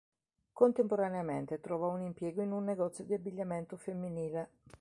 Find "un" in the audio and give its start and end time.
1.93-2.01, 2.53-2.63